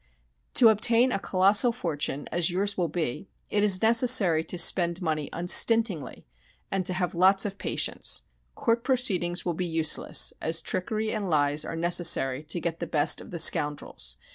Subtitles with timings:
[0.55, 5.29] "To obtain a collossal fortune as yours will be, it is necessary to spend money
[5.31, 6.25] unstintingly
[6.71, 8.23] and to have lots of patience.
[8.55, 13.21] Court proceedings will be useless, as trickery and lies are necessary to get the best
[13.21, 14.17] of the scoundrels.